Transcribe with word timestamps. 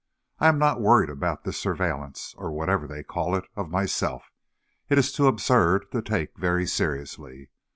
I 0.39 0.47
am 0.47 0.57
not 0.57 0.81
worried 0.81 1.11
about 1.11 1.43
this 1.43 1.59
surveillance, 1.59 2.33
or 2.39 2.51
whatever 2.51 2.87
they 2.87 3.03
call 3.03 3.35
it, 3.35 3.43
of 3.55 3.69
myself, 3.69 4.31
it 4.89 4.97
is 4.97 5.11
too 5.13 5.27
absurd 5.27 5.91
to 5.91 6.01
take 6.01 6.35
very 6.37 6.65
seriously. 6.65 7.49